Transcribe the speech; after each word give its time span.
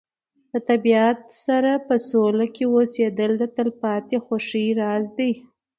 د 0.51 0.53
طبیعت 0.69 1.19
سره 1.45 1.71
په 1.87 1.95
سوله 2.09 2.45
کې 2.55 2.63
اوسېدل 2.75 3.31
د 3.39 3.43
تلپاتې 3.55 4.17
خوښۍ 4.25 4.67
راز 4.81 5.05
دی. 5.17 5.31